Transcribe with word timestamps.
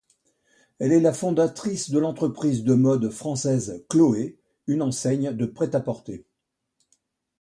Elle 0.79 0.93
est 0.93 0.99
la 0.99 1.13
fondatrice 1.13 1.91
de 1.91 1.99
l'entreprise 1.99 2.63
de 2.63 2.73
mode 2.73 3.11
française 3.11 3.85
Chloé, 3.87 4.39
une 4.65 4.81
enseigne 4.81 5.31
de 5.31 5.45
prêt-à-porter. 5.45 6.25